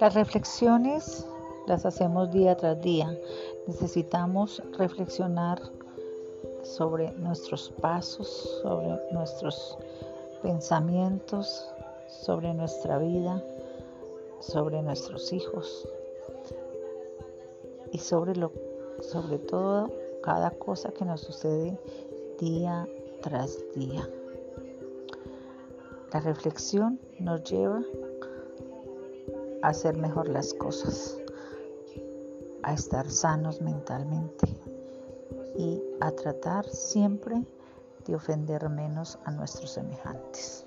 [0.00, 1.24] Las reflexiones
[1.66, 3.16] las hacemos día tras día.
[3.68, 5.62] Necesitamos reflexionar
[6.64, 8.28] sobre nuestros pasos,
[8.62, 9.78] sobre nuestros
[10.42, 11.70] pensamientos,
[12.08, 13.40] sobre nuestra vida,
[14.40, 15.88] sobre nuestros hijos
[17.92, 18.52] y sobre lo
[19.00, 19.92] sobre todo
[20.22, 21.78] cada cosa que nos sucede
[22.40, 22.88] día
[23.22, 24.08] tras día.
[26.12, 27.82] La reflexión nos lleva
[29.64, 31.16] a hacer mejor las cosas,
[32.62, 34.46] a estar sanos mentalmente
[35.56, 37.46] y a tratar siempre
[38.06, 40.66] de ofender menos a nuestros semejantes.